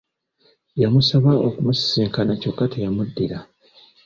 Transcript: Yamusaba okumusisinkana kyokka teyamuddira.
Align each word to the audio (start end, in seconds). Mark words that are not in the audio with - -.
Yamusaba 0.81 1.31
okumusisinkana 1.47 2.31
kyokka 2.41 2.65
teyamuddira. 2.71 3.37